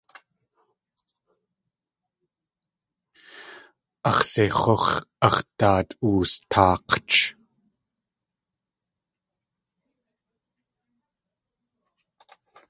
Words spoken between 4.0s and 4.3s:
Ax̲